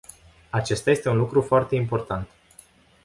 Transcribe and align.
Acesta 0.49 0.91
este 0.91 1.09
un 1.09 1.17
lucru 1.17 1.41
foarte 1.41 1.75
important. 1.75 2.27